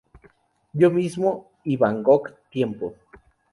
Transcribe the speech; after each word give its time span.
Yo 0.73 0.89
mismo, 0.89 1.51
y 1.63 1.77
Bangkok 1.77 2.33
Tiempo. 2.49 2.95